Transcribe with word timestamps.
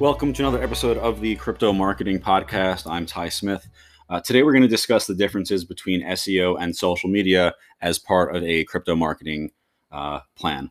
Welcome 0.00 0.32
to 0.32 0.42
another 0.42 0.62
episode 0.62 0.96
of 0.96 1.20
the 1.20 1.36
Crypto 1.36 1.74
Marketing 1.74 2.18
Podcast. 2.18 2.90
I'm 2.90 3.04
Ty 3.04 3.28
Smith. 3.28 3.68
Uh, 4.08 4.18
today, 4.18 4.42
we're 4.42 4.52
going 4.52 4.62
to 4.62 4.66
discuss 4.68 5.06
the 5.06 5.14
differences 5.14 5.62
between 5.62 6.02
SEO 6.02 6.56
and 6.58 6.74
social 6.74 7.10
media 7.10 7.54
as 7.82 7.98
part 7.98 8.34
of 8.34 8.42
a 8.42 8.64
crypto 8.64 8.96
marketing 8.96 9.50
uh, 9.92 10.20
plan. 10.36 10.70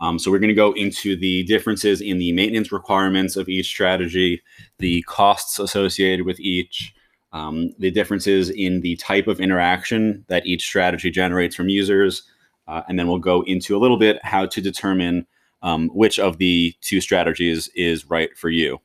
Um, 0.00 0.18
so, 0.18 0.28
we're 0.28 0.40
going 0.40 0.48
to 0.48 0.54
go 0.54 0.72
into 0.72 1.14
the 1.14 1.44
differences 1.44 2.00
in 2.00 2.18
the 2.18 2.32
maintenance 2.32 2.72
requirements 2.72 3.36
of 3.36 3.48
each 3.48 3.66
strategy, 3.66 4.42
the 4.80 5.02
costs 5.02 5.60
associated 5.60 6.26
with 6.26 6.40
each, 6.40 6.92
um, 7.32 7.70
the 7.78 7.92
differences 7.92 8.50
in 8.50 8.80
the 8.80 8.96
type 8.96 9.28
of 9.28 9.38
interaction 9.38 10.24
that 10.26 10.46
each 10.46 10.66
strategy 10.66 11.12
generates 11.12 11.54
from 11.54 11.68
users, 11.68 12.24
uh, 12.66 12.82
and 12.88 12.98
then 12.98 13.06
we'll 13.06 13.20
go 13.20 13.42
into 13.42 13.76
a 13.76 13.78
little 13.78 13.98
bit 13.98 14.18
how 14.24 14.46
to 14.46 14.60
determine 14.60 15.28
um, 15.64 15.88
which 15.88 16.18
of 16.18 16.36
the 16.36 16.74
two 16.82 17.00
strategies 17.00 17.68
is 17.74 18.08
right 18.08 18.36
for 18.36 18.50
you. 18.50 18.80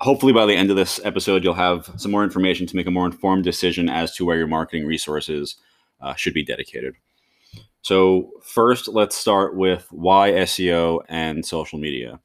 Hopefully, 0.00 0.32
by 0.32 0.44
the 0.44 0.56
end 0.56 0.68
of 0.68 0.76
this 0.76 1.00
episode, 1.04 1.44
you'll 1.44 1.54
have 1.54 1.88
some 1.96 2.10
more 2.10 2.24
information 2.24 2.66
to 2.66 2.76
make 2.76 2.88
a 2.88 2.90
more 2.90 3.06
informed 3.06 3.44
decision 3.44 3.88
as 3.88 4.14
to 4.16 4.26
where 4.26 4.36
your 4.36 4.48
marketing 4.48 4.84
resources 4.84 5.56
uh, 6.00 6.12
should 6.14 6.34
be 6.34 6.44
dedicated. 6.44 6.94
So, 7.82 8.32
first, 8.42 8.88
let's 8.88 9.14
start 9.14 9.56
with 9.56 9.86
why 9.92 10.32
SEO 10.32 11.02
and 11.08 11.46
social 11.46 11.78
media. 11.78 12.18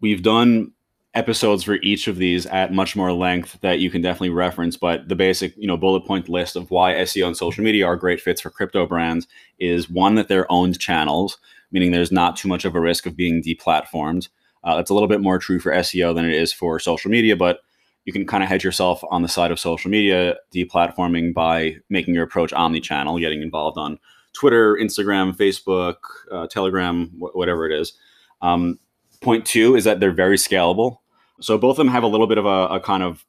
We've 0.00 0.22
done 0.22 0.72
episodes 1.14 1.62
for 1.62 1.76
each 1.76 2.08
of 2.08 2.16
these 2.16 2.46
at 2.46 2.72
much 2.72 2.96
more 2.96 3.12
length 3.12 3.60
that 3.60 3.78
you 3.78 3.90
can 3.90 4.02
definitely 4.02 4.28
reference 4.28 4.76
but 4.76 5.08
the 5.08 5.16
basic 5.16 5.56
you 5.56 5.66
know 5.66 5.76
bullet 5.76 6.04
point 6.04 6.28
list 6.28 6.54
of 6.54 6.70
why 6.70 6.92
seo 6.96 7.26
and 7.26 7.36
social 7.36 7.64
media 7.64 7.84
are 7.84 7.96
great 7.96 8.20
fits 8.20 8.42
for 8.42 8.50
crypto 8.50 8.86
brands 8.86 9.26
is 9.58 9.88
one 9.88 10.16
that 10.16 10.28
they're 10.28 10.50
owned 10.52 10.78
channels 10.78 11.38
meaning 11.70 11.90
there's 11.90 12.12
not 12.12 12.36
too 12.36 12.48
much 12.48 12.64
of 12.64 12.74
a 12.74 12.80
risk 12.80 13.06
of 13.06 13.16
being 13.16 13.42
deplatformed. 13.42 14.28
Uh, 14.64 14.76
it's 14.78 14.90
a 14.90 14.94
little 14.94 15.08
bit 15.08 15.20
more 15.20 15.38
true 15.38 15.60
for 15.60 15.72
SEO 15.72 16.14
than 16.14 16.24
it 16.24 16.34
is 16.34 16.52
for 16.52 16.78
social 16.78 17.10
media, 17.10 17.36
but 17.36 17.60
you 18.04 18.12
can 18.12 18.26
kind 18.26 18.42
of 18.42 18.48
hedge 18.48 18.64
yourself 18.64 19.02
on 19.10 19.22
the 19.22 19.28
side 19.28 19.50
of 19.50 19.60
social 19.60 19.90
media 19.90 20.36
deplatforming 20.54 21.34
by 21.34 21.76
making 21.90 22.14
your 22.14 22.24
approach 22.24 22.52
omni-channel, 22.52 23.18
getting 23.18 23.42
involved 23.42 23.76
on 23.76 23.98
Twitter, 24.32 24.76
Instagram, 24.76 25.36
Facebook, 25.36 25.96
uh, 26.32 26.46
Telegram, 26.46 27.06
wh- 27.18 27.34
whatever 27.36 27.70
it 27.70 27.78
is. 27.78 27.92
Um, 28.40 28.78
point 29.20 29.44
two 29.44 29.76
is 29.76 29.84
that 29.84 30.00
they're 30.00 30.12
very 30.12 30.36
scalable. 30.36 30.98
So 31.40 31.58
both 31.58 31.72
of 31.72 31.76
them 31.78 31.88
have 31.88 32.02
a 32.02 32.08
little 32.08 32.26
bit 32.26 32.38
of 32.38 32.46
a, 32.46 32.66
a 32.68 32.80
kind 32.80 33.02
of 33.02 33.24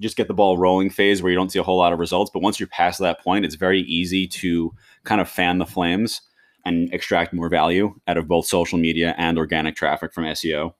just 0.00 0.16
get 0.16 0.28
the 0.28 0.34
ball 0.34 0.56
rolling 0.56 0.90
phase 0.90 1.22
where 1.22 1.30
you 1.30 1.36
don't 1.36 1.50
see 1.50 1.58
a 1.58 1.62
whole 1.62 1.78
lot 1.78 1.92
of 1.92 1.98
results. 1.98 2.30
But 2.32 2.42
once 2.42 2.58
you're 2.58 2.68
past 2.68 3.00
that 3.00 3.20
point, 3.20 3.44
it's 3.44 3.54
very 3.54 3.80
easy 3.82 4.26
to 4.28 4.72
kind 5.04 5.20
of 5.20 5.28
fan 5.28 5.58
the 5.58 5.66
flames 5.66 6.22
and 6.64 6.92
extract 6.92 7.32
more 7.32 7.48
value 7.48 7.94
out 8.06 8.16
of 8.16 8.28
both 8.28 8.46
social 8.46 8.78
media 8.78 9.14
and 9.18 9.38
organic 9.38 9.76
traffic 9.76 10.12
from 10.12 10.24
SEO. 10.24 10.74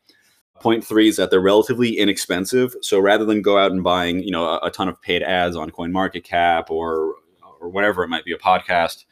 Point 0.61 0.85
three 0.85 1.09
is 1.09 1.17
that 1.17 1.31
they're 1.31 1.41
relatively 1.41 1.99
inexpensive. 1.99 2.75
So 2.83 2.99
rather 2.99 3.25
than 3.25 3.41
go 3.41 3.57
out 3.57 3.73
and 3.73 3.83
buying, 3.83 4.23
you 4.23 4.31
know, 4.31 4.47
a, 4.47 4.59
a 4.65 4.71
ton 4.71 4.89
of 4.89 5.01
paid 5.01 5.23
ads 5.23 5.57
on 5.57 5.71
CoinMarketCap 5.71 6.71
or 6.71 7.15
or 7.61 7.69
whatever 7.69 8.03
it 8.03 8.09
might 8.09 8.25
be, 8.25 8.33
a 8.33 8.39
podcast, 8.39 9.05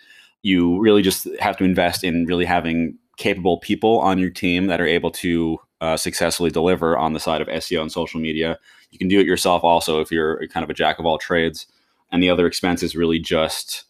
you 0.42 0.78
really 0.80 1.02
just 1.02 1.28
have 1.38 1.56
to 1.58 1.64
invest 1.64 2.02
in 2.02 2.24
really 2.24 2.44
having 2.44 2.96
capable 3.18 3.58
people 3.58 3.98
on 4.00 4.18
your 4.18 4.30
team 4.30 4.66
that 4.66 4.80
are 4.80 4.86
able 4.86 5.10
to 5.10 5.58
uh, 5.80 5.96
successfully 5.96 6.50
deliver 6.50 6.96
on 6.96 7.12
the 7.12 7.20
side 7.20 7.40
of 7.40 7.48
SEO 7.48 7.82
and 7.82 7.92
social 7.92 8.20
media. 8.20 8.58
You 8.90 8.98
can 8.98 9.08
do 9.08 9.20
it 9.20 9.26
yourself 9.26 9.64
also 9.64 10.00
if 10.00 10.10
you're 10.10 10.46
kind 10.48 10.64
of 10.64 10.70
a 10.70 10.74
jack 10.74 10.98
of 10.98 11.06
all 11.06 11.18
trades. 11.18 11.66
And 12.10 12.22
the 12.22 12.30
other 12.30 12.46
expense 12.46 12.82
is 12.82 12.96
really 12.96 13.18
just 13.18 13.84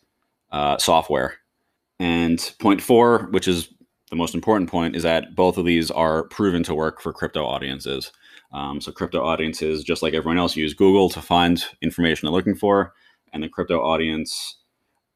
uh, 0.50 0.78
software 0.78 1.38
and 1.98 2.54
point 2.58 2.80
four, 2.80 3.28
which 3.30 3.48
is 3.48 3.68
the 4.10 4.16
most 4.16 4.34
important 4.34 4.70
point, 4.70 4.96
is 4.96 5.02
that 5.02 5.34
both 5.34 5.58
of 5.58 5.64
these 5.64 5.90
are 5.90 6.24
proven 6.24 6.62
to 6.64 6.74
work 6.74 7.00
for 7.00 7.12
crypto 7.12 7.44
audiences. 7.44 8.12
Um, 8.52 8.80
so, 8.80 8.92
crypto 8.92 9.22
audiences, 9.24 9.84
just 9.84 10.02
like 10.02 10.14
everyone 10.14 10.38
else, 10.38 10.56
use 10.56 10.74
Google 10.74 11.10
to 11.10 11.20
find 11.20 11.62
information 11.82 12.26
they're 12.26 12.32
looking 12.32 12.54
for. 12.54 12.94
And 13.32 13.42
the 13.42 13.48
crypto 13.48 13.80
audience 13.80 14.56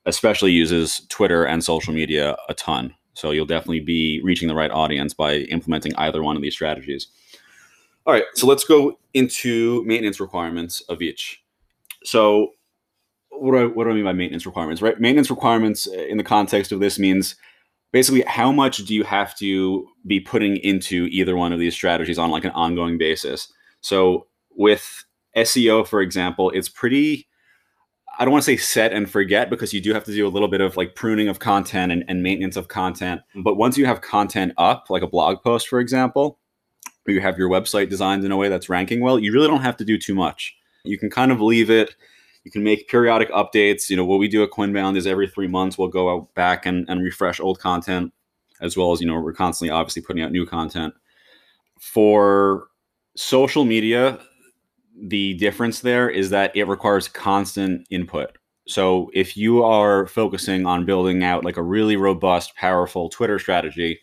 especially 0.04 0.50
uses 0.50 1.06
Twitter 1.08 1.44
and 1.44 1.62
social 1.62 1.94
media 1.94 2.36
a 2.48 2.54
ton. 2.54 2.94
So, 3.14 3.30
you'll 3.30 3.46
definitely 3.46 3.80
be 3.80 4.20
reaching 4.22 4.48
the 4.48 4.54
right 4.54 4.70
audience 4.70 5.14
by 5.14 5.36
implementing 5.36 5.94
either 5.96 6.22
one 6.22 6.36
of 6.36 6.42
these 6.42 6.54
strategies. 6.54 7.08
All 8.04 8.12
right, 8.12 8.24
so 8.34 8.46
let's 8.46 8.64
go 8.64 8.98
into 9.14 9.84
maintenance 9.84 10.18
requirements 10.18 10.80
of 10.88 11.00
each. 11.00 11.42
So, 12.04 12.52
what 13.32 13.52
do 13.52 13.58
I 13.58 13.66
what 13.66 13.84
do 13.84 13.90
I 13.90 13.94
mean 13.94 14.04
by 14.04 14.12
maintenance 14.12 14.46
requirements? 14.46 14.82
Right, 14.82 14.98
maintenance 15.00 15.30
requirements 15.30 15.88
uh, 15.88 15.92
in 15.92 16.16
the 16.16 16.24
context 16.24 16.72
of 16.72 16.80
this 16.80 16.98
means 16.98 17.34
basically 17.92 18.22
how 18.22 18.50
much 18.52 18.78
do 18.78 18.94
you 18.94 19.04
have 19.04 19.36
to 19.38 19.86
be 20.06 20.20
putting 20.20 20.56
into 20.58 21.06
either 21.10 21.36
one 21.36 21.52
of 21.52 21.58
these 21.58 21.74
strategies 21.74 22.18
on 22.18 22.30
like 22.30 22.44
an 22.44 22.50
ongoing 22.52 22.98
basis. 22.98 23.52
So 23.80 24.26
with 24.50 25.04
SEO, 25.36 25.86
for 25.86 26.00
example, 26.00 26.50
it's 26.50 26.68
pretty. 26.68 27.28
I 28.18 28.26
don't 28.26 28.32
want 28.32 28.44
to 28.44 28.50
say 28.50 28.58
set 28.58 28.92
and 28.92 29.10
forget 29.10 29.48
because 29.48 29.72
you 29.72 29.80
do 29.80 29.94
have 29.94 30.04
to 30.04 30.12
do 30.12 30.26
a 30.26 30.28
little 30.28 30.48
bit 30.48 30.60
of 30.60 30.76
like 30.76 30.94
pruning 30.94 31.28
of 31.28 31.38
content 31.38 31.90
and, 31.90 32.04
and 32.08 32.22
maintenance 32.22 32.56
of 32.56 32.68
content. 32.68 33.22
But 33.34 33.56
once 33.56 33.78
you 33.78 33.86
have 33.86 34.02
content 34.02 34.52
up, 34.58 34.90
like 34.90 35.02
a 35.02 35.06
blog 35.06 35.42
post, 35.42 35.66
for 35.66 35.80
example, 35.80 36.38
or 37.08 37.12
you 37.12 37.22
have 37.22 37.38
your 37.38 37.48
website 37.48 37.88
designed 37.88 38.22
in 38.24 38.30
a 38.30 38.36
way 38.36 38.50
that's 38.50 38.68
ranking 38.68 39.00
well, 39.00 39.18
you 39.18 39.32
really 39.32 39.48
don't 39.48 39.62
have 39.62 39.78
to 39.78 39.84
do 39.84 39.96
too 39.96 40.14
much. 40.14 40.54
You 40.84 40.98
can 40.98 41.08
kind 41.08 41.32
of 41.32 41.40
leave 41.40 41.70
it 41.70 41.96
you 42.44 42.50
can 42.50 42.62
make 42.62 42.88
periodic 42.88 43.30
updates. 43.30 43.88
You 43.88 43.96
know, 43.96 44.04
what 44.04 44.18
we 44.18 44.28
do 44.28 44.42
at 44.42 44.50
Coinbound 44.50 44.96
is 44.96 45.06
every 45.06 45.28
three 45.28 45.48
months 45.48 45.78
we'll 45.78 45.88
go 45.88 46.12
out 46.12 46.34
back 46.34 46.66
and, 46.66 46.88
and 46.88 47.02
refresh 47.02 47.40
old 47.40 47.58
content, 47.58 48.12
as 48.60 48.76
well 48.76 48.92
as, 48.92 49.00
you 49.00 49.06
know, 49.06 49.18
we're 49.20 49.32
constantly 49.32 49.70
obviously 49.70 50.02
putting 50.02 50.22
out 50.22 50.32
new 50.32 50.46
content. 50.46 50.94
For 51.80 52.68
social 53.16 53.64
media, 53.64 54.18
the 55.00 55.34
difference 55.34 55.80
there 55.80 56.08
is 56.08 56.30
that 56.30 56.54
it 56.56 56.64
requires 56.64 57.08
constant 57.08 57.86
input. 57.90 58.36
So 58.68 59.10
if 59.12 59.36
you 59.36 59.64
are 59.64 60.06
focusing 60.06 60.66
on 60.66 60.84
building 60.84 61.24
out 61.24 61.44
like 61.44 61.56
a 61.56 61.62
really 61.62 61.96
robust, 61.96 62.54
powerful 62.56 63.08
Twitter 63.08 63.38
strategy, 63.38 64.00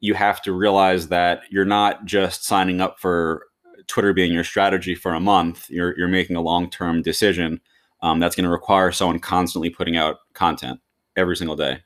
you 0.00 0.14
have 0.14 0.40
to 0.42 0.52
realize 0.52 1.08
that 1.08 1.42
you're 1.50 1.66
not 1.66 2.06
just 2.06 2.44
signing 2.44 2.80
up 2.80 2.98
for 2.98 3.46
Twitter 3.86 4.14
being 4.14 4.32
your 4.32 4.44
strategy 4.44 4.94
for 4.94 5.12
a 5.12 5.20
month. 5.20 5.68
You're 5.68 5.98
you're 5.98 6.08
making 6.08 6.36
a 6.36 6.40
long 6.40 6.70
term 6.70 7.02
decision 7.02 7.60
um, 8.02 8.20
that's 8.20 8.36
going 8.36 8.44
to 8.44 8.50
require 8.50 8.92
someone 8.92 9.18
constantly 9.18 9.70
putting 9.70 9.96
out 9.96 10.18
content 10.34 10.80
every 11.16 11.36
single 11.36 11.56
day. 11.56 11.82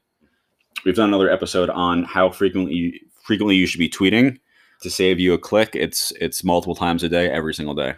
We've 0.85 0.95
done 0.95 1.09
another 1.09 1.31
episode 1.31 1.71
on 1.71 2.05
how 2.05 2.31
frequently 2.31 3.01
frequently 3.23 3.57
you 3.57 3.67
should 3.67 3.79
be 3.79 3.89
tweeting 3.89 4.39
to 4.83 4.91
save 4.91 5.19
you 5.19 5.33
a 5.33 5.39
click. 5.39 5.71
It's 5.75 6.13
it's 6.21 6.45
multiple 6.45 6.75
times 6.75 7.03
a 7.03 7.09
day, 7.09 7.31
every 7.31 7.55
single 7.55 7.75
day, 7.75 7.95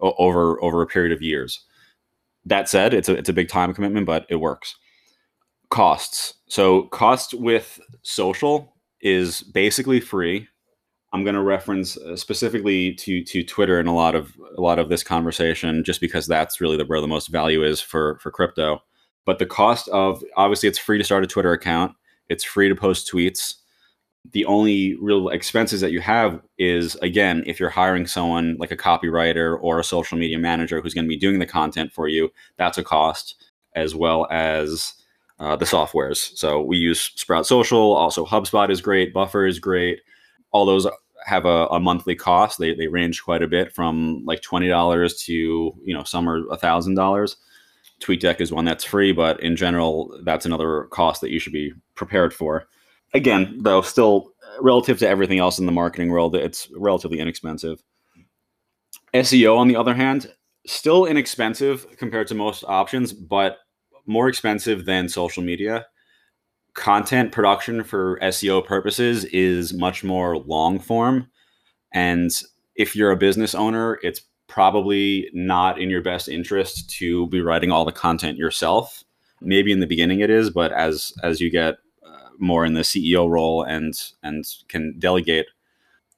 over 0.00 0.62
over 0.62 0.82
a 0.82 0.86
period 0.86 1.12
of 1.12 1.22
years. 1.22 1.64
That 2.44 2.68
said, 2.68 2.94
it's 2.94 3.08
a 3.08 3.14
it's 3.14 3.28
a 3.28 3.34
big 3.34 3.48
time 3.48 3.74
commitment, 3.74 4.06
but 4.06 4.26
it 4.28 4.36
works. 4.36 4.76
Costs. 5.70 6.34
So 6.48 6.84
cost 6.84 7.34
with 7.34 7.78
social 8.02 8.74
is 9.02 9.42
basically 9.42 10.00
free 10.00 10.48
I'm 11.18 11.24
going 11.24 11.34
to 11.34 11.42
reference 11.42 11.96
uh, 11.96 12.14
specifically 12.14 12.94
to 12.94 13.24
to 13.24 13.42
Twitter 13.42 13.80
and 13.80 13.88
a 13.88 13.92
lot 13.92 14.14
of 14.14 14.38
a 14.56 14.60
lot 14.60 14.78
of 14.78 14.88
this 14.88 15.02
conversation, 15.02 15.82
just 15.82 16.00
because 16.00 16.28
that's 16.28 16.60
really 16.60 16.76
the, 16.76 16.84
where 16.84 17.00
the 17.00 17.08
most 17.08 17.26
value 17.26 17.64
is 17.64 17.80
for 17.80 18.20
for 18.20 18.30
crypto. 18.30 18.80
But 19.26 19.40
the 19.40 19.46
cost 19.46 19.88
of 19.88 20.22
obviously 20.36 20.68
it's 20.68 20.78
free 20.78 20.96
to 20.96 21.02
start 21.02 21.24
a 21.24 21.26
Twitter 21.26 21.52
account. 21.52 21.92
It's 22.28 22.44
free 22.44 22.68
to 22.68 22.76
post 22.76 23.10
tweets. 23.12 23.54
The 24.32 24.44
only 24.44 24.94
real 25.00 25.28
expenses 25.30 25.80
that 25.80 25.90
you 25.90 26.00
have 26.00 26.40
is 26.56 26.94
again 27.02 27.42
if 27.46 27.58
you're 27.58 27.68
hiring 27.68 28.06
someone 28.06 28.56
like 28.60 28.70
a 28.70 28.76
copywriter 28.76 29.58
or 29.60 29.80
a 29.80 29.84
social 29.84 30.18
media 30.18 30.38
manager 30.38 30.80
who's 30.80 30.94
going 30.94 31.04
to 31.04 31.08
be 31.08 31.18
doing 31.18 31.40
the 31.40 31.46
content 31.46 31.92
for 31.92 32.06
you, 32.06 32.30
that's 32.58 32.78
a 32.78 32.84
cost 32.84 33.34
as 33.74 33.92
well 33.92 34.28
as 34.30 34.94
uh, 35.40 35.56
the 35.56 35.64
softwares. 35.64 36.36
So 36.36 36.62
we 36.62 36.76
use 36.76 37.10
Sprout 37.16 37.44
Social. 37.44 37.92
Also, 37.92 38.24
HubSpot 38.24 38.70
is 38.70 38.80
great. 38.80 39.12
Buffer 39.12 39.46
is 39.46 39.58
great 39.58 39.98
all 40.50 40.66
those 40.66 40.86
have 41.28 41.44
a, 41.44 41.66
a, 41.66 41.78
monthly 41.78 42.14
cost. 42.14 42.58
They, 42.58 42.74
they 42.74 42.86
range 42.86 43.22
quite 43.22 43.42
a 43.42 43.48
bit 43.48 43.74
from 43.74 44.24
like 44.24 44.40
twenty 44.40 44.68
dollars 44.68 45.22
to 45.24 45.32
you 45.32 45.94
know 45.94 46.02
some 46.02 46.28
are 46.28 46.48
a 46.50 46.56
thousand 46.56 46.94
dollars. 46.94 47.36
TweetDeck 48.00 48.40
is 48.40 48.52
one 48.52 48.64
that's 48.64 48.84
free, 48.84 49.12
but 49.12 49.40
in 49.40 49.56
general, 49.56 50.18
that's 50.24 50.46
another 50.46 50.84
cost 50.84 51.20
that 51.20 51.30
you 51.30 51.38
should 51.38 51.52
be 51.52 51.72
prepared 51.94 52.32
for. 52.32 52.68
Again, 53.12 53.58
though, 53.60 53.82
still 53.82 54.32
uh, 54.42 54.62
relative 54.62 54.98
to 55.00 55.08
everything 55.08 55.38
else 55.38 55.58
in 55.58 55.66
the 55.66 55.72
marketing 55.72 56.10
world, 56.10 56.36
it's 56.36 56.68
relatively 56.76 57.18
inexpensive. 57.18 57.82
SEO, 59.14 59.56
on 59.56 59.68
the 59.68 59.76
other 59.76 59.94
hand, 59.94 60.32
still 60.66 61.06
inexpensive 61.06 61.96
compared 61.96 62.28
to 62.28 62.34
most 62.34 62.62
options, 62.68 63.12
but 63.12 63.58
more 64.06 64.28
expensive 64.28 64.84
than 64.84 65.08
social 65.08 65.42
media 65.42 65.86
content 66.78 67.32
production 67.32 67.82
for 67.82 68.20
SEO 68.20 68.64
purposes 68.64 69.24
is 69.26 69.74
much 69.74 70.04
more 70.04 70.38
long 70.38 70.78
form. 70.78 71.28
And 71.92 72.30
if 72.76 72.94
you're 72.94 73.10
a 73.10 73.16
business 73.16 73.54
owner, 73.54 73.98
it's 74.02 74.22
probably 74.46 75.28
not 75.34 75.80
in 75.80 75.90
your 75.90 76.00
best 76.00 76.28
interest 76.28 76.88
to 76.90 77.26
be 77.26 77.40
writing 77.40 77.72
all 77.72 77.84
the 77.84 77.92
content 77.92 78.38
yourself. 78.38 79.02
Maybe 79.40 79.72
in 79.72 79.80
the 79.80 79.86
beginning 79.86 80.20
it 80.20 80.30
is, 80.30 80.50
but 80.50 80.72
as 80.72 81.12
as 81.22 81.40
you 81.40 81.50
get 81.50 81.74
uh, 82.06 82.28
more 82.38 82.64
in 82.64 82.74
the 82.74 82.80
CEO 82.80 83.28
role 83.28 83.62
and 83.62 83.94
and 84.22 84.44
can 84.68 84.96
delegate, 84.98 85.46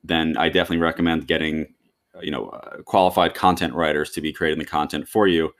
then 0.04 0.36
I 0.36 0.48
definitely 0.48 0.84
recommend 0.84 1.26
getting 1.26 1.74
you 2.22 2.30
know 2.30 2.48
uh, 2.48 2.82
qualified 2.82 3.34
content 3.34 3.74
writers 3.74 4.10
to 4.10 4.20
be 4.20 4.32
creating 4.32 4.58
the 4.58 4.64
content 4.64 5.08
for 5.08 5.26
you 5.26 5.52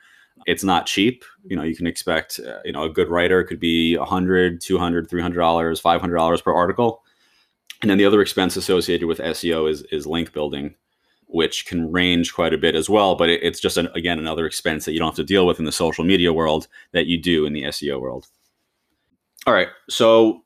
it's 0.45 0.63
not 0.63 0.85
cheap. 0.85 1.23
You 1.43 1.55
know 1.55 1.63
you 1.63 1.75
can 1.75 1.87
expect 1.87 2.39
uh, 2.39 2.59
you 2.65 2.71
know 2.71 2.83
a 2.83 2.89
good 2.89 3.09
writer 3.09 3.43
could 3.43 3.59
be 3.59 3.97
100 3.97 4.61
200 4.61 5.09
300 5.09 5.37
dollars 5.37 5.79
500 5.79 6.15
dollars 6.15 6.41
per 6.41 6.53
article. 6.53 7.03
And 7.81 7.89
then 7.89 7.97
the 7.97 8.05
other 8.05 8.21
expense 8.21 8.55
associated 8.55 9.07
with 9.07 9.19
seo 9.19 9.69
is 9.69 9.83
is 9.91 10.05
link 10.05 10.33
building 10.33 10.75
which 11.33 11.65
can 11.65 11.89
range 11.91 12.33
quite 12.33 12.53
a 12.53 12.57
bit 12.57 12.75
as 12.75 12.89
well 12.89 13.15
but 13.15 13.29
it, 13.29 13.41
it's 13.41 13.59
just 13.59 13.77
an, 13.77 13.87
again 13.95 14.19
another 14.19 14.45
expense 14.45 14.85
that 14.85 14.91
you 14.91 14.99
don't 14.99 15.07
have 15.07 15.15
to 15.15 15.23
deal 15.23 15.47
with 15.47 15.59
in 15.59 15.65
the 15.65 15.71
social 15.71 16.03
media 16.03 16.33
world 16.33 16.67
that 16.91 17.07
you 17.07 17.19
do 17.19 17.45
in 17.45 17.53
the 17.53 17.63
seo 17.63 17.99
world. 17.99 18.27
All 19.47 19.53
right 19.53 19.69
so 19.89 20.43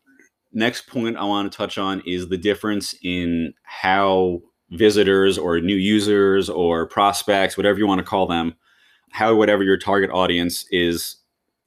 next 0.54 0.88
point 0.88 1.18
i 1.18 1.24
want 1.24 1.52
to 1.52 1.56
touch 1.56 1.78
on 1.78 2.02
is 2.06 2.30
the 2.30 2.38
difference 2.38 2.96
in 3.02 3.54
how 3.64 4.42
visitors 4.72 5.38
or 5.38 5.60
new 5.60 5.76
users 5.76 6.50
or 6.50 6.88
prospects 6.88 7.58
whatever 7.58 7.78
you 7.78 7.88
want 7.88 8.00
to 8.00 8.06
call 8.06 8.26
them 8.26 8.56
how 9.16 9.34
whatever 9.34 9.64
your 9.64 9.78
target 9.78 10.10
audience 10.12 10.66
is 10.72 11.16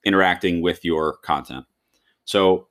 interacting 0.04 0.60
with 0.60 0.84
your 0.84 1.16
content. 1.22 1.64
So 2.26 2.68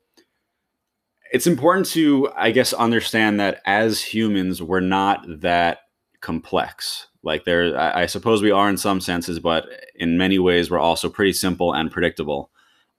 it's 1.32 1.48
important 1.48 1.88
to, 1.88 2.30
I 2.38 2.52
guess, 2.52 2.74
understand 2.74 3.40
that 3.40 3.60
as 3.66 4.04
humans, 4.04 4.62
we're 4.62 4.80
not 4.80 5.26
that 5.42 5.80
complex. 6.22 7.08
Like 7.24 7.44
there, 7.44 7.76
I 7.76 8.06
suppose 8.06 8.44
we 8.44 8.52
are 8.52 8.70
in 8.70 8.78
some 8.78 9.02
senses, 9.02 9.40
but 9.40 9.66
in 9.96 10.16
many 10.16 10.38
ways, 10.38 10.70
we're 10.70 10.78
also 10.78 11.10
pretty 11.10 11.34
simple 11.34 11.74
and 11.74 11.92
predictable. 11.92 12.52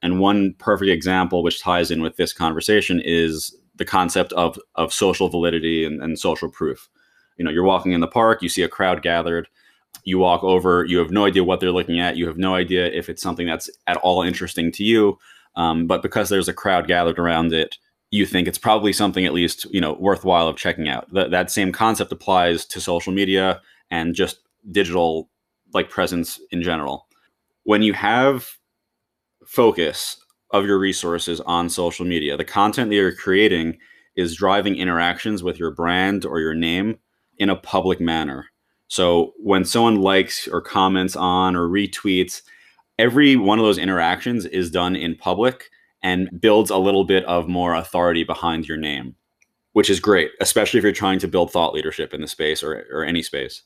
And 0.03 0.19
one 0.19 0.55
perfect 0.59 0.91
example, 0.91 1.45
which 1.45 1.63
ties 1.63 1.93
in 1.93 2.03
with 2.03 2.17
this 2.17 2.33
conversation, 2.33 3.01
is 3.05 3.57
the 3.77 3.85
concept 3.85 4.33
of 4.33 4.59
of 4.75 4.93
social 4.93 5.29
validity 5.29 5.85
and, 5.85 6.03
and 6.03 6.19
social 6.19 6.51
proof. 6.51 6.89
You 7.37 7.45
know, 7.45 7.53
you're 7.53 7.63
walking 7.63 7.93
in 7.93 8.01
the 8.01 8.09
park, 8.09 8.43
you 8.43 8.49
see 8.49 8.63
a 8.63 8.69
crowd 8.69 9.01
gathered 9.01 9.49
you 10.05 10.19
walk 10.19 10.43
over, 10.43 10.85
you 10.85 10.99
have 10.99 11.11
no 11.11 11.27
idea 11.27 11.45
what 11.45 11.61
they're 11.61 11.73
looking 11.73 12.01
at. 12.01 12.17
You 12.17 12.27
have 12.27 12.39
no 12.39 12.55
idea 12.55 12.87
if 12.87 13.09
it's 13.09 13.23
something 13.23 13.47
that's 13.47 13.69
at 13.87 13.99
all 13.99 14.23
interesting 14.23 14.73
to 14.73 14.85
you. 14.85 15.19
Um, 15.57 15.87
but 15.87 16.03
because 16.03 16.29
there's 16.29 16.49
a 16.49 16.55
crowd 16.55 16.87
gathered 16.87 17.19
around 17.19 17.53
it, 17.53 17.77
you 18.11 18.25
think 18.25 18.49
it's 18.49 18.59
probably 18.59 18.93
something 18.93 19.27
at 19.27 19.35
least 19.35 19.67
you 19.71 19.81
know 19.81 19.95
worthwhile 19.95 20.49
of 20.49 20.57
checking 20.57 20.89
out. 20.89 21.13
Th- 21.13 21.31
that 21.31 21.51
same 21.51 21.73
concept 21.73 22.13
applies 22.13 22.65
to 22.67 22.81
social 22.81 23.13
media 23.13 23.61
and 23.91 24.15
just 24.15 24.39
digital 24.71 25.29
like 25.75 25.91
presence 25.91 26.41
in 26.51 26.63
general. 26.63 27.07
When 27.65 27.83
you 27.83 27.93
have 27.93 28.49
focus 29.47 30.17
of 30.53 30.65
your 30.65 30.79
resources 30.79 31.41
on 31.43 31.69
social 31.69 32.07
media, 32.07 32.37
the 32.37 32.45
content 32.45 32.89
that 32.89 32.97
you're 32.97 33.15
creating 33.15 33.79
is 34.17 34.37
driving 34.37 34.77
interactions 34.77 35.43
with 35.43 35.59
your 35.59 35.71
brand 35.71 36.25
or 36.25 36.41
your 36.41 36.55
name 36.55 36.99
in 37.37 37.51
a 37.51 37.57
public 37.57 38.01
manner. 38.01 38.47
So 38.89 39.35
when 39.37 39.65
someone 39.65 39.97
likes 39.97 40.49
or 40.49 40.61
comments 40.61 41.15
on 41.15 41.55
or 41.55 41.69
retweets, 41.69 42.43
every 42.99 43.37
one 43.37 43.59
of 43.59 43.65
those 43.65 43.79
interactions 43.79 44.45
is 44.47 44.71
done 44.71 44.97
in 44.97 45.15
public 45.15 45.71
and 46.03 46.29
builds 46.41 46.71
a 46.71 46.79
little 46.79 47.05
bit 47.05 47.25
of 47.25 47.49
more 47.49 47.75
authority 47.75 48.25
behind 48.25 48.67
your 48.67 48.77
name, 48.77 49.15
which 49.73 49.91
is 49.91 50.01
great, 50.01 50.31
especially 50.41 50.79
if 50.79 50.85
you're 50.85 50.93
trying 50.93 51.19
to 51.19 51.29
build 51.29 51.53
thought 51.53 51.75
leadership 51.75 52.15
in 52.15 52.21
the 52.21 52.29
space 52.29 52.63
or, 52.63 52.87
or 52.93 53.05
any 53.05 53.23
space. 53.23 53.63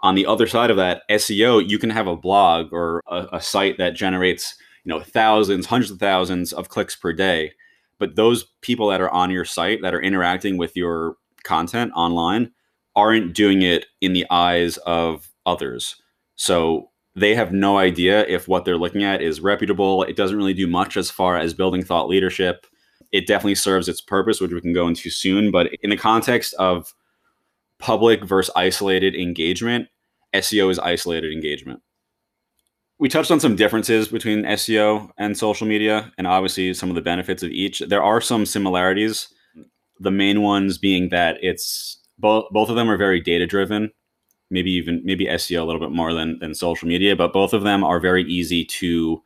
On 0.00 0.14
the 0.14 0.26
other 0.26 0.46
side 0.46 0.70
of 0.70 0.76
that, 0.76 1.02
SEO, 1.10 1.68
you 1.68 1.78
can 1.78 1.90
have 1.90 2.06
a 2.06 2.16
blog 2.16 2.72
or 2.72 3.02
a, 3.08 3.28
a 3.32 3.40
site 3.40 3.78
that 3.78 3.94
generates 3.94 4.54
you 4.84 4.90
know 4.90 5.00
thousands, 5.00 5.66
hundreds 5.66 5.90
of 5.90 5.98
thousands 5.98 6.52
of 6.52 6.68
clicks 6.68 6.94
per 6.94 7.12
day. 7.12 7.52
But 7.98 8.16
those 8.16 8.44
people 8.60 8.88
that 8.88 9.00
are 9.00 9.10
on 9.10 9.30
your 9.30 9.44
site 9.44 9.82
that 9.82 9.94
are 9.94 10.00
interacting 10.00 10.56
with 10.56 10.76
your 10.76 11.16
content 11.42 11.92
online, 11.94 12.52
aren't 12.94 13.34
doing 13.34 13.62
it 13.62 13.86
in 14.00 14.12
the 14.12 14.26
eyes 14.30 14.76
of 14.78 15.30
others. 15.46 15.96
So 16.36 16.90
they 17.14 17.34
have 17.34 17.52
no 17.52 17.78
idea 17.78 18.26
if 18.26 18.48
what 18.48 18.64
they're 18.64 18.78
looking 18.78 19.04
at 19.04 19.22
is 19.22 19.40
reputable. 19.40 20.02
It 20.02 20.16
doesn't 20.16 20.36
really 20.36 20.54
do 20.54 20.66
much 20.66 20.96
as 20.96 21.10
far 21.10 21.36
as 21.36 21.54
building 21.54 21.82
thought 21.82 22.08
leadership. 22.08 22.66
It 23.12 23.26
definitely 23.26 23.56
serves 23.56 23.88
its 23.88 24.00
purpose, 24.00 24.40
which 24.40 24.52
we 24.52 24.60
can 24.60 24.72
go 24.72 24.88
into 24.88 25.10
soon. 25.10 25.50
But 25.50 25.68
in 25.82 25.90
the 25.90 25.96
context 25.96 26.54
of 26.54 26.94
public 27.78 28.24
versus 28.24 28.52
isolated 28.56 29.14
engagement, 29.14 29.88
SEO 30.34 30.70
is 30.70 30.78
isolated 30.78 31.32
engagement. 31.32 31.82
We 32.98 33.08
touched 33.08 33.30
on 33.30 33.40
some 33.40 33.56
differences 33.56 34.08
between 34.08 34.44
SEO 34.44 35.10
and 35.18 35.36
social 35.36 35.66
media, 35.66 36.12
and 36.16 36.26
obviously 36.26 36.72
some 36.72 36.88
of 36.88 36.94
the 36.94 37.02
benefits 37.02 37.42
of 37.42 37.50
each. 37.50 37.80
There 37.80 38.02
are 38.02 38.20
some 38.20 38.46
similarities. 38.46 39.28
The 39.98 40.10
main 40.10 40.40
ones 40.40 40.78
being 40.78 41.08
that 41.10 41.36
it's 41.42 41.98
both 42.18 42.46
both 42.50 42.68
of 42.68 42.76
them 42.76 42.90
are 42.90 42.96
very 42.96 43.20
data 43.20 43.46
driven 43.46 43.90
maybe 44.50 44.70
even 44.70 45.00
maybe 45.04 45.26
seo 45.26 45.62
a 45.62 45.64
little 45.64 45.80
bit 45.80 45.90
more 45.90 46.12
than 46.12 46.38
than 46.38 46.54
social 46.54 46.88
media 46.88 47.16
but 47.16 47.32
both 47.32 47.52
of 47.52 47.62
them 47.62 47.82
are 47.82 48.00
very 48.00 48.24
easy 48.24 48.64
to 48.64 49.22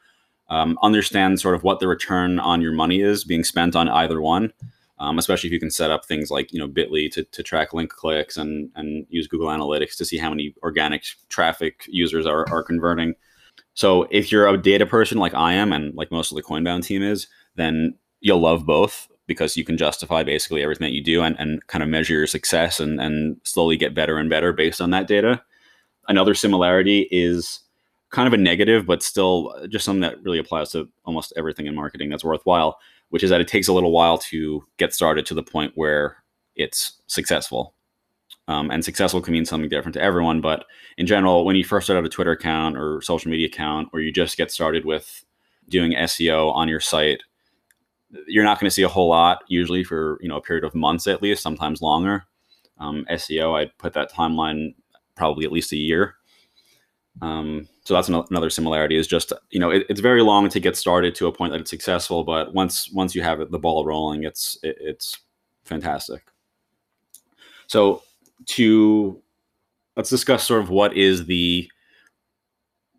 um, 0.48 0.78
understand 0.82 1.40
sort 1.40 1.56
of 1.56 1.64
what 1.64 1.80
the 1.80 1.88
return 1.88 2.38
on 2.38 2.60
your 2.60 2.72
money 2.72 3.00
is 3.00 3.24
being 3.24 3.42
spent 3.42 3.74
on 3.74 3.88
either 3.88 4.20
one 4.20 4.52
um, 4.98 5.18
especially 5.18 5.48
if 5.48 5.52
you 5.52 5.60
can 5.60 5.70
set 5.70 5.90
up 5.90 6.04
things 6.04 6.30
like 6.30 6.52
you 6.52 6.58
know 6.58 6.68
bitly 6.68 7.10
to, 7.10 7.24
to 7.24 7.42
track 7.42 7.72
link 7.72 7.90
clicks 7.90 8.36
and 8.36 8.70
and 8.76 9.06
use 9.10 9.26
google 9.26 9.48
analytics 9.48 9.96
to 9.96 10.04
see 10.04 10.16
how 10.16 10.30
many 10.30 10.54
organic 10.62 11.04
traffic 11.28 11.84
users 11.88 12.26
are, 12.26 12.48
are 12.50 12.62
converting. 12.62 13.14
So 13.74 14.06
if 14.10 14.32
you're 14.32 14.48
a 14.48 14.56
data 14.56 14.86
person 14.86 15.18
like 15.18 15.34
i 15.34 15.52
am 15.52 15.72
and 15.72 15.94
like 15.94 16.10
most 16.10 16.30
of 16.30 16.36
the 16.36 16.42
coinbound 16.42 16.84
team 16.84 17.02
is 17.02 17.26
then 17.56 17.94
you'll 18.20 18.40
love 18.40 18.64
both 18.64 19.08
because 19.26 19.56
you 19.56 19.64
can 19.64 19.76
justify 19.76 20.22
basically 20.22 20.62
everything 20.62 20.84
that 20.84 20.94
you 20.94 21.02
do 21.02 21.22
and, 21.22 21.36
and 21.38 21.66
kind 21.66 21.82
of 21.82 21.88
measure 21.88 22.14
your 22.14 22.26
success 22.26 22.80
and, 22.80 23.00
and 23.00 23.40
slowly 23.44 23.76
get 23.76 23.94
better 23.94 24.18
and 24.18 24.30
better 24.30 24.52
based 24.52 24.80
on 24.80 24.90
that 24.90 25.06
data. 25.08 25.42
Another 26.08 26.34
similarity 26.34 27.08
is 27.10 27.60
kind 28.10 28.26
of 28.26 28.32
a 28.32 28.36
negative, 28.36 28.86
but 28.86 29.02
still 29.02 29.54
just 29.68 29.84
something 29.84 30.00
that 30.00 30.22
really 30.22 30.38
applies 30.38 30.70
to 30.70 30.88
almost 31.04 31.32
everything 31.36 31.66
in 31.66 31.74
marketing 31.74 32.08
that's 32.08 32.24
worthwhile, 32.24 32.78
which 33.10 33.22
is 33.22 33.30
that 33.30 33.40
it 33.40 33.48
takes 33.48 33.68
a 33.68 33.72
little 33.72 33.90
while 33.90 34.18
to 34.18 34.64
get 34.76 34.94
started 34.94 35.26
to 35.26 35.34
the 35.34 35.42
point 35.42 35.72
where 35.74 36.22
it's 36.54 37.00
successful. 37.08 37.74
Um, 38.48 38.70
and 38.70 38.84
successful 38.84 39.20
can 39.20 39.32
mean 39.32 39.44
something 39.44 39.68
different 39.68 39.94
to 39.94 40.02
everyone, 40.02 40.40
but 40.40 40.66
in 40.98 41.06
general, 41.06 41.44
when 41.44 41.56
you 41.56 41.64
first 41.64 41.86
start 41.86 41.98
out 41.98 42.06
a 42.06 42.08
Twitter 42.08 42.30
account 42.30 42.76
or 42.76 43.02
social 43.02 43.28
media 43.28 43.48
account, 43.48 43.88
or 43.92 44.00
you 44.00 44.12
just 44.12 44.36
get 44.36 44.52
started 44.52 44.84
with 44.84 45.24
doing 45.68 45.92
SEO 45.92 46.54
on 46.54 46.68
your 46.68 46.78
site, 46.78 47.22
you're 48.26 48.44
not 48.44 48.60
going 48.60 48.68
to 48.68 48.74
see 48.74 48.82
a 48.82 48.88
whole 48.88 49.08
lot 49.08 49.42
usually 49.48 49.84
for 49.84 50.18
you 50.20 50.28
know 50.28 50.36
a 50.36 50.42
period 50.42 50.64
of 50.64 50.74
months 50.74 51.06
at 51.06 51.22
least, 51.22 51.42
sometimes 51.42 51.82
longer. 51.82 52.24
Um, 52.78 53.06
SEO, 53.10 53.58
I'd 53.58 53.76
put 53.78 53.94
that 53.94 54.12
timeline 54.12 54.74
probably 55.14 55.46
at 55.46 55.52
least 55.52 55.72
a 55.72 55.76
year. 55.76 56.16
Um, 57.22 57.66
so 57.84 57.94
that's 57.94 58.08
another 58.08 58.50
similarity 58.50 58.96
is 58.96 59.06
just 59.06 59.32
you 59.50 59.58
know 59.58 59.70
it, 59.70 59.86
it's 59.88 60.00
very 60.00 60.22
long 60.22 60.48
to 60.48 60.60
get 60.60 60.76
started 60.76 61.14
to 61.16 61.26
a 61.26 61.32
point 61.32 61.52
that 61.52 61.60
it's 61.60 61.70
successful, 61.70 62.24
but 62.24 62.52
once 62.54 62.90
once 62.92 63.14
you 63.14 63.22
have 63.22 63.50
the 63.50 63.58
ball 63.58 63.84
rolling, 63.84 64.24
it's 64.24 64.58
it, 64.62 64.76
it's 64.80 65.18
fantastic. 65.64 66.22
So 67.66 68.02
to 68.46 69.22
let's 69.96 70.10
discuss 70.10 70.46
sort 70.46 70.62
of 70.62 70.68
what 70.68 70.96
is 70.96 71.26
the 71.26 71.70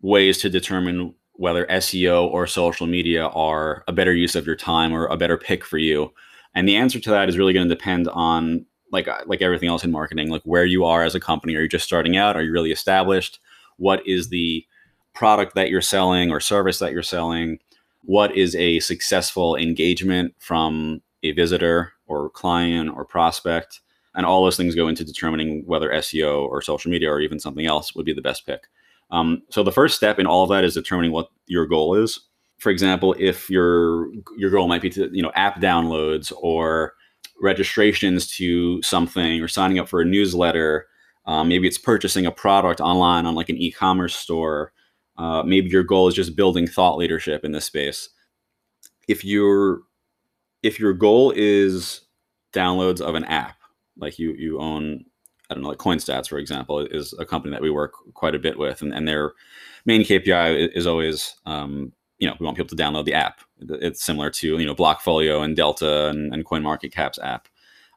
ways 0.02 0.38
to 0.38 0.50
determine 0.50 1.14
whether 1.38 1.66
SEO 1.66 2.26
or 2.26 2.48
social 2.48 2.88
media 2.88 3.28
are 3.28 3.84
a 3.86 3.92
better 3.92 4.12
use 4.12 4.34
of 4.34 4.44
your 4.44 4.56
time 4.56 4.92
or 4.92 5.06
a 5.06 5.16
better 5.16 5.38
pick 5.38 5.64
for 5.64 5.78
you. 5.78 6.12
And 6.52 6.68
the 6.68 6.74
answer 6.74 6.98
to 6.98 7.10
that 7.10 7.28
is 7.28 7.38
really 7.38 7.52
going 7.52 7.68
to 7.68 7.74
depend 7.74 8.08
on 8.08 8.66
like 8.90 9.06
uh, 9.06 9.20
like 9.26 9.40
everything 9.40 9.68
else 9.68 9.84
in 9.84 9.92
marketing, 9.92 10.30
like 10.30 10.42
where 10.42 10.64
you 10.64 10.84
are 10.84 11.04
as 11.04 11.14
a 11.14 11.20
company. 11.20 11.54
Are 11.54 11.62
you 11.62 11.68
just 11.68 11.84
starting 11.84 12.16
out? 12.16 12.36
Are 12.36 12.42
you 12.42 12.50
really 12.50 12.72
established? 12.72 13.38
What 13.76 14.04
is 14.04 14.30
the 14.30 14.66
product 15.14 15.54
that 15.54 15.70
you're 15.70 15.80
selling 15.80 16.32
or 16.32 16.40
service 16.40 16.80
that 16.80 16.90
you're 16.90 17.04
selling? 17.04 17.60
What 18.02 18.36
is 18.36 18.56
a 18.56 18.80
successful 18.80 19.54
engagement 19.54 20.34
from 20.40 21.02
a 21.22 21.30
visitor 21.32 21.92
or 22.08 22.30
client 22.30 22.90
or 22.90 23.04
prospect? 23.04 23.80
And 24.16 24.26
all 24.26 24.42
those 24.42 24.56
things 24.56 24.74
go 24.74 24.88
into 24.88 25.04
determining 25.04 25.64
whether 25.66 25.90
SEO 25.90 26.48
or 26.48 26.62
social 26.62 26.90
media 26.90 27.12
or 27.12 27.20
even 27.20 27.38
something 27.38 27.66
else 27.66 27.94
would 27.94 28.06
be 28.06 28.14
the 28.14 28.22
best 28.22 28.44
pick. 28.44 28.62
Um, 29.10 29.42
so 29.50 29.62
the 29.62 29.72
first 29.72 29.96
step 29.96 30.18
in 30.18 30.26
all 30.26 30.42
of 30.42 30.50
that 30.50 30.64
is 30.64 30.74
determining 30.74 31.12
what 31.12 31.28
your 31.46 31.66
goal 31.66 31.94
is. 31.94 32.20
For 32.58 32.70
example, 32.70 33.14
if 33.18 33.48
your 33.48 34.08
your 34.36 34.50
goal 34.50 34.68
might 34.68 34.82
be 34.82 34.90
to 34.90 35.08
you 35.12 35.22
know 35.22 35.32
app 35.34 35.60
downloads 35.60 36.32
or 36.40 36.94
registrations 37.40 38.26
to 38.36 38.82
something 38.82 39.40
or 39.40 39.48
signing 39.48 39.78
up 39.78 39.88
for 39.88 40.00
a 40.00 40.04
newsletter, 40.04 40.86
um, 41.26 41.48
maybe 41.48 41.68
it's 41.68 41.78
purchasing 41.78 42.26
a 42.26 42.32
product 42.32 42.80
online 42.80 43.26
on 43.26 43.34
like 43.34 43.48
an 43.48 43.56
e-commerce 43.56 44.16
store. 44.16 44.72
Uh, 45.16 45.42
maybe 45.42 45.68
your 45.68 45.84
goal 45.84 46.08
is 46.08 46.14
just 46.14 46.36
building 46.36 46.66
thought 46.66 46.96
leadership 46.96 47.44
in 47.44 47.52
this 47.52 47.64
space. 47.64 48.08
If 49.08 49.24
your 49.24 49.82
if 50.62 50.80
your 50.80 50.92
goal 50.92 51.32
is 51.36 52.02
downloads 52.52 53.00
of 53.00 53.14
an 53.14 53.24
app, 53.24 53.56
like 53.96 54.18
you 54.18 54.32
you 54.32 54.58
own 54.58 55.04
I 55.50 55.54
don't 55.54 55.62
know, 55.62 55.70
like 55.70 55.78
CoinStats, 55.78 56.28
for 56.28 56.38
example, 56.38 56.80
is 56.80 57.14
a 57.18 57.24
company 57.24 57.52
that 57.52 57.62
we 57.62 57.70
work 57.70 57.94
quite 58.14 58.34
a 58.34 58.38
bit 58.38 58.58
with, 58.58 58.82
and, 58.82 58.92
and 58.92 59.08
their 59.08 59.32
main 59.86 60.02
KPI 60.02 60.70
is 60.74 60.86
always, 60.86 61.36
um, 61.46 61.92
you 62.18 62.28
know, 62.28 62.34
we 62.38 62.44
want 62.44 62.56
people 62.56 62.76
to 62.76 62.82
download 62.82 63.04
the 63.06 63.14
app. 63.14 63.40
It's 63.60 64.04
similar 64.04 64.30
to 64.30 64.58
you 64.58 64.66
know 64.66 64.74
Blockfolio 64.74 65.42
and 65.42 65.56
Delta 65.56 66.08
and, 66.08 66.32
and 66.34 66.44
CoinMarketCap's 66.44 67.18
app. 67.20 67.48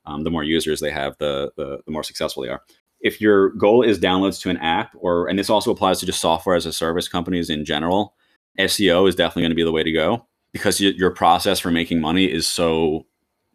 Um, 0.05 0.24
the 0.24 0.31
more 0.31 0.43
users 0.43 0.79
they 0.79 0.91
have, 0.91 1.15
the, 1.20 1.51
the, 1.58 1.79
the 1.86 1.91
more 1.91 2.03
successful 2.03 2.41
they 2.41 2.50
are. 2.50 2.63
if 3.01 3.22
your 3.22 3.50
goal 3.51 3.84
is 3.84 4.00
downloads 4.00 4.41
to 4.41 4.50
an 4.50 4.58
app, 4.58 4.96
or 4.98 5.27
and 5.27 5.38
this 5.38 5.50
also 5.50 5.72
applies 5.72 6.00
to 6.00 6.05
just 6.05 6.22
software 6.22 6.55
as 6.55 6.65
a 6.65 6.74
service 6.74 7.08
companies 7.08 7.50
in 7.50 7.65
general, 7.65 8.15
SEO 8.60 9.08
is 9.08 9.15
definitely 9.15 9.43
going 9.43 9.51
to 9.51 9.55
be 9.55 9.63
the 9.63 9.72
way 9.72 9.84
to 9.84 9.91
go 9.91 10.27
because 10.53 10.79
your 10.81 11.12
process 11.12 11.60
for 11.60 11.72
making 11.72 12.01
money 12.01 12.25
is 12.25 12.48
so 12.48 13.05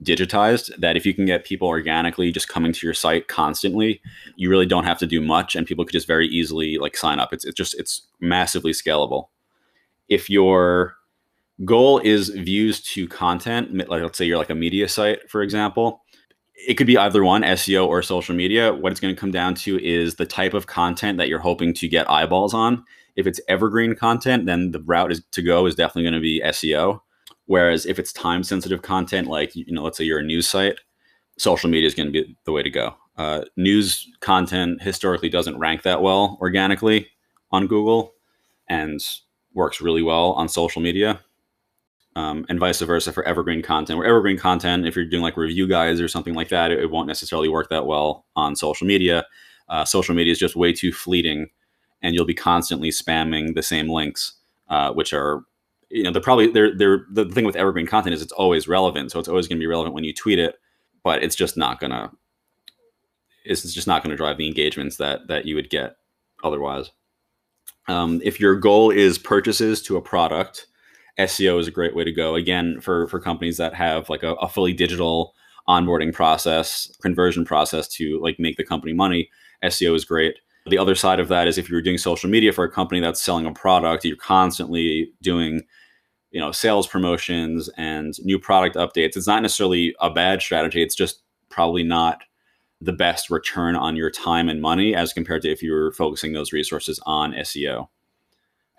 digitized 0.03 0.75
that 0.79 0.97
if 0.97 1.07
you 1.07 1.15
can 1.15 1.25
get 1.25 1.45
people 1.45 1.69
organically 1.69 2.31
just 2.31 2.49
coming 2.49 2.73
to 2.73 2.87
your 2.87 2.95
site 2.95 3.29
constantly, 3.29 4.01
you 4.37 4.51
really 4.51 4.67
don't 4.67 4.85
have 4.85 4.99
to 4.99 5.07
do 5.07 5.21
much 5.21 5.57
and 5.57 5.67
people 5.67 5.85
could 5.85 5.93
just 5.93 6.07
very 6.07 6.29
easily 6.29 6.79
like 6.79 6.97
sign 6.97 7.19
up. 7.19 7.33
It's 7.33 7.45
it's 7.45 7.57
just 7.57 7.75
it's 7.79 8.03
massively 8.21 8.73
scalable. 8.73 9.29
If 10.09 10.29
your 10.29 10.95
goal 11.65 11.99
is 12.01 12.29
views 12.29 12.81
to 12.83 13.09
content, 13.09 13.75
like 13.89 14.03
let's 14.03 14.19
say 14.19 14.27
you're 14.27 14.39
like 14.39 14.51
a 14.51 14.55
media 14.55 14.89
site, 14.89 15.31
for 15.31 15.43
example, 15.43 16.03
it 16.67 16.75
could 16.75 16.87
be 16.87 16.99
either 16.99 17.25
one, 17.25 17.43
SEO 17.43 17.87
or 17.87 18.03
social 18.03 18.35
media. 18.35 18.75
What 18.75 18.93
it's 18.93 19.01
going 19.01 19.15
to 19.15 19.21
come 19.21 19.31
down 19.31 19.55
to 19.57 19.83
is 19.83 20.17
the 20.17 20.27
type 20.27 20.55
of 20.55 20.67
content 20.67 21.19
that 21.19 21.29
you're 21.29 21.39
hoping 21.39 21.75
to 21.75 21.89
get 21.89 22.11
eyeballs 22.11 22.55
on. 22.55 22.85
If 23.15 23.27
it's 23.27 23.41
evergreen 23.49 23.95
content, 23.95 24.47
then 24.47 24.73
the 24.73 24.81
route 24.81 25.13
is 25.13 25.23
to 25.33 25.43
go 25.43 25.67
is 25.67 25.75
definitely 25.75 26.05
going 26.05 26.15
to 26.15 26.21
be 26.21 26.43
SEO 26.45 27.01
Whereas 27.47 27.87
if 27.87 27.99
it's 27.99 28.13
time 28.13 28.43
sensitive 28.43 28.83
content, 28.83 29.29
like 29.29 29.55
you 29.55 29.65
know, 29.69 29.83
let's 29.83 29.99
say 29.99 30.05
you're 30.05 30.19
a 30.19 30.25
news 30.25 30.49
site, 30.49 30.79
social 31.39 31.71
media 31.71 31.87
is 31.87 31.95
going 31.95 32.13
to 32.13 32.13
be 32.13 32.37
the 32.45 32.53
way 32.53 32.63
to 32.63 32.71
go. 32.71 32.95
Uh, 33.17 33.43
news 33.57 34.07
content 34.21 34.83
historically 34.83 35.29
doesn't 35.29 35.59
rank 35.59 35.83
that 35.83 36.03
well 36.03 36.39
organically 36.41 37.09
on 37.51 37.67
Google, 37.67 38.15
and 38.69 39.01
works 39.55 39.81
really 39.81 40.03
well 40.03 40.33
on 40.33 40.49
social 40.49 40.83
media. 40.83 41.21
Um, 42.15 42.47
and 42.49 42.59
vice 42.59 42.81
versa 42.81 43.13
for 43.13 43.23
evergreen 43.25 43.63
content. 43.63 43.99
Where 43.99 44.09
evergreen 44.09 44.39
content, 44.39 44.87
if 44.87 44.97
you're 44.97 45.05
doing 45.05 45.23
like 45.23 45.37
review 45.37 45.69
guides 45.69 46.01
or 46.01 46.09
something 46.09 46.35
like 46.35 46.49
that, 46.49 46.71
it, 46.71 46.79
it 46.81 46.91
won't 46.91 47.09
necessarily 47.09 47.49
work 47.49 47.69
that 47.69 47.87
well 47.87 48.25
on 48.35 48.57
social 48.57 48.87
media. 48.87 49.27
Uh, 49.69 49.85
social 49.85 50.15
media 50.15 50.33
is 50.33 50.39
just 50.39 50.57
way 50.57 50.73
too 50.73 50.93
fleeting, 50.93 51.49
and 52.03 52.15
you'll 52.15 52.25
be 52.25 52.35
constantly 52.35 52.91
spamming 52.91 53.55
the 53.55 53.63
same 53.63 53.89
links, 53.89 54.33
uh, 54.69 54.93
which 54.93 55.13
are 55.13 55.43
you 55.97 56.03
know, 56.03 56.11
they're 56.11 56.21
probably 56.21 56.49
they're 56.49 56.77
they're 56.77 57.07
the 57.11 57.25
thing 57.25 57.47
with 57.47 57.57
evergreen 57.57 57.87
content 57.87 58.15
is 58.15 58.21
it's 58.21 58.33
always 58.33 58.69
relevant, 58.69 59.11
so 59.11 59.19
it's 59.19 59.29
always 59.29 59.49
going 59.49 59.57
to 59.57 59.63
be 59.63 59.67
relevant 59.67 59.95
when 59.95 60.05
you 60.05 60.13
tweet 60.13 60.39
it, 60.39 60.57
but 61.03 61.23
it's 61.23 61.35
just 61.35 61.57
not 61.57 61.81
gonna 61.81 62.13
it's 63.47 63.63
just 63.73 63.87
not 63.87 64.03
going 64.03 64.11
to 64.11 64.17
drive 64.17 64.37
the 64.37 64.47
engagements 64.47 64.99
that 64.99 65.27
that 65.29 65.47
you 65.47 65.55
would 65.55 65.71
get 65.71 65.97
otherwise. 66.45 66.91
Um, 67.89 68.21
if 68.23 68.39
your 68.39 68.57
goal 68.57 68.91
is 68.91 69.17
purchases 69.17 69.81
to 69.85 69.97
a 69.97 70.03
product, 70.03 70.67
SEO 71.19 71.59
is 71.59 71.67
a 71.67 71.71
great 71.71 71.97
way 71.97 72.05
to 72.05 72.13
go. 72.13 72.35
Again, 72.35 72.79
for 72.83 73.07
for 73.09 73.19
companies 73.19 73.57
that 73.57 73.73
have 73.73 74.11
like 74.11 74.23
a, 74.23 74.35
a 74.35 74.49
fully 74.49 74.75
digital 74.75 75.35
onboarding 75.67 76.13
process, 76.13 76.95
conversion 77.01 77.47
process 77.47 77.89
to 77.89 78.21
like 78.21 78.39
make 78.39 78.59
the 78.59 78.65
company 78.65 78.93
money, 78.93 79.31
SEO 79.65 79.95
is 79.95 80.05
great. 80.05 80.37
The 80.67 80.79
other 80.79 80.95
side 80.95 81.21
of 81.21 81.29
that 81.29 81.49
is 81.49 81.57
if 81.57 81.71
you're 81.71 81.81
doing 81.81 81.97
social 81.97 82.29
media 82.29 82.53
for 82.53 82.65
a 82.65 82.71
company 82.71 83.01
that's 83.01 83.23
selling 83.23 83.47
a 83.47 83.53
product, 83.53 84.05
you're 84.05 84.17
constantly 84.17 85.13
doing 85.23 85.63
you 86.37 86.43
know 86.43 86.53
sales 86.53 86.87
promotions 86.87 87.71
and 87.79 88.23
new 88.23 88.39
product 88.39 88.77
updates 88.77 89.17
it's 89.17 89.27
not 89.27 89.41
necessarily 89.41 89.97
a 90.01 90.11
bad 90.11 90.43
strategy 90.43 90.83
it's 90.83 90.95
just 90.95 91.23
probably 91.49 91.83
not 91.83 92.25
the 92.83 92.93
best 92.93 93.31
return 93.31 93.75
on 93.75 93.97
your 93.97 94.11
time 94.11 94.51
and 94.51 94.61
money 94.61 94.95
as 94.95 95.15
compared 95.15 95.41
to 95.41 95.51
if 95.51 95.63
you 95.63 95.73
were 95.73 95.93
focusing 95.93 96.35
those 96.35 96.53
resources 96.53 97.01
on 97.07 97.33
seo 97.37 97.89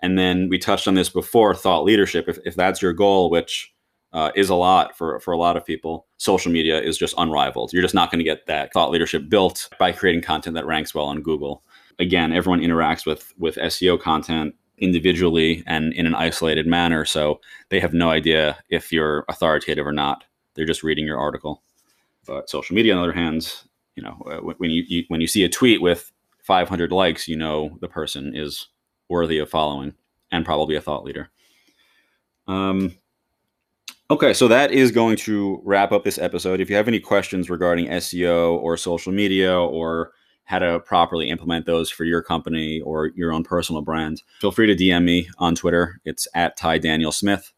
and 0.00 0.16
then 0.16 0.48
we 0.48 0.56
touched 0.56 0.86
on 0.86 0.94
this 0.94 1.08
before 1.08 1.52
thought 1.52 1.82
leadership 1.82 2.28
if, 2.28 2.38
if 2.44 2.54
that's 2.54 2.80
your 2.80 2.92
goal 2.92 3.28
which 3.28 3.74
uh, 4.12 4.30
is 4.36 4.48
a 4.50 4.54
lot 4.54 4.96
for, 4.96 5.18
for 5.18 5.32
a 5.32 5.36
lot 5.36 5.56
of 5.56 5.66
people 5.66 6.06
social 6.16 6.50
media 6.50 6.80
is 6.80 6.96
just 6.96 7.14
unrivaled. 7.18 7.74
You're 7.74 7.82
just 7.82 7.94
not 7.94 8.10
going 8.10 8.20
to 8.20 8.24
get 8.24 8.46
that 8.46 8.72
thought 8.72 8.90
leadership 8.90 9.28
built 9.28 9.68
by 9.78 9.92
creating 9.92 10.22
content 10.22 10.54
that 10.54 10.64
ranks 10.64 10.94
well 10.94 11.06
on 11.06 11.22
google. 11.22 11.64
Again 11.98 12.32
everyone 12.32 12.60
interacts 12.60 13.04
with 13.04 13.34
with 13.36 13.56
seo 13.56 14.00
content 14.00 14.54
individually 14.80 15.62
and 15.66 15.92
in 15.92 16.06
an 16.06 16.14
isolated 16.14 16.66
manner. 16.66 17.04
So 17.04 17.40
they 17.68 17.80
have 17.80 17.94
no 17.94 18.10
idea 18.10 18.58
if 18.68 18.92
you're 18.92 19.24
authoritative 19.28 19.86
or 19.86 19.92
not. 19.92 20.24
They're 20.54 20.66
just 20.66 20.82
reading 20.82 21.06
your 21.06 21.18
article. 21.18 21.62
But 22.26 22.50
social 22.50 22.74
media, 22.74 22.94
on 22.94 22.98
the 22.98 23.08
other 23.08 23.18
hand, 23.18 23.54
you 23.96 24.02
know, 24.02 24.22
uh, 24.30 24.54
when 24.58 24.70
you, 24.70 24.84
you 24.86 25.04
when 25.08 25.20
you 25.20 25.26
see 25.26 25.44
a 25.44 25.48
tweet 25.48 25.80
with 25.80 26.12
500 26.42 26.92
likes, 26.92 27.26
you 27.26 27.36
know 27.36 27.76
the 27.80 27.88
person 27.88 28.34
is 28.34 28.68
worthy 29.08 29.38
of 29.38 29.50
following 29.50 29.94
and 30.30 30.44
probably 30.44 30.76
a 30.76 30.80
thought 30.80 31.04
leader. 31.04 31.30
Um, 32.46 32.94
okay, 34.10 34.32
so 34.32 34.48
that 34.48 34.70
is 34.70 34.90
going 34.90 35.16
to 35.18 35.60
wrap 35.64 35.92
up 35.92 36.04
this 36.04 36.18
episode. 36.18 36.60
If 36.60 36.70
you 36.70 36.76
have 36.76 36.88
any 36.88 37.00
questions 37.00 37.50
regarding 37.50 37.86
SEO 37.86 38.58
or 38.58 38.76
social 38.76 39.12
media 39.12 39.58
or 39.58 40.12
how 40.48 40.58
to 40.58 40.80
properly 40.80 41.28
implement 41.28 41.66
those 41.66 41.90
for 41.90 42.04
your 42.04 42.22
company 42.22 42.80
or 42.80 43.08
your 43.08 43.32
own 43.32 43.44
personal 43.44 43.82
brand, 43.82 44.22
feel 44.40 44.50
free 44.50 44.66
to 44.66 44.74
DM 44.74 45.04
me 45.04 45.28
on 45.36 45.54
Twitter. 45.54 46.00
It's 46.06 46.26
at 46.34 46.56
Ty 46.56 46.78
Daniel 46.78 47.12
Smith. 47.12 47.52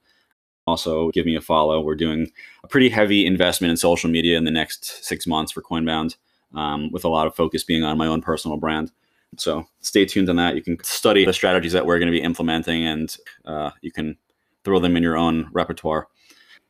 Also, 0.67 1.11
give 1.13 1.25
me 1.25 1.37
a 1.37 1.41
follow. 1.41 1.81
We're 1.81 1.95
doing 1.95 2.33
a 2.65 2.69
pretty 2.69 2.89
heavy 2.89 3.25
investment 3.25 3.71
in 3.71 3.77
social 3.77 4.11
media 4.11 4.37
in 4.37 4.45
the 4.45 4.51
next 4.51 5.05
six 5.05 5.25
months 5.25 5.53
for 5.53 5.63
Coinbound, 5.63 6.17
um, 6.57 6.91
with 6.91 7.05
a 7.05 7.09
lot 7.09 7.29
of 7.29 7.35
focus 7.37 7.63
being 7.63 7.85
on 7.85 7.97
my 7.97 8.09
own 8.09 8.23
personal 8.23 8.57
brand. 8.57 8.91
So 9.39 9.69
stay 9.81 10.05
tuned 10.05 10.29
on 10.29 10.35
that. 10.37 10.57
You 10.57 10.63
can 10.63 10.83
study 10.83 11.25
the 11.25 11.33
strategies 11.33 11.73
that 11.73 11.87
we're 11.87 12.01
going 12.01 12.13
to 12.13 12.19
be 12.19 12.23
implementing 12.23 12.85
and 12.85 13.17
uh, 13.45 13.71
you 13.83 13.93
can 13.93 14.17
throw 14.65 14.81
them 14.81 14.97
in 14.97 15.05
your 15.05 15.17
own 15.17 15.49
repertoire. 15.53 16.09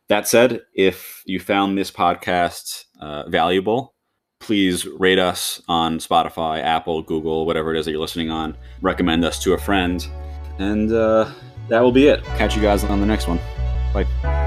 That 0.08 0.28
said, 0.28 0.60
if 0.74 1.22
you 1.24 1.40
found 1.40 1.78
this 1.78 1.90
podcast 1.90 2.84
uh, 3.00 3.26
valuable, 3.28 3.94
please 4.40 4.86
rate 4.86 5.18
us 5.18 5.62
on 5.68 5.98
Spotify, 5.98 6.60
Apple, 6.60 7.02
Google, 7.02 7.46
whatever 7.46 7.74
it 7.74 7.78
is 7.78 7.84
that 7.84 7.92
you're 7.92 8.00
listening 8.00 8.30
on. 8.30 8.56
Recommend 8.82 9.24
us 9.24 9.42
to 9.44 9.52
a 9.52 9.58
friend. 9.58 10.06
And 10.58 10.92
uh, 10.92 11.30
that 11.68 11.80
will 11.80 11.92
be 11.92 12.08
it. 12.08 12.24
Catch 12.24 12.56
you 12.56 12.62
guys 12.62 12.82
on 12.84 13.00
the 13.00 13.06
next 13.06 13.28
one. 13.28 13.38
Bye. 13.94 14.39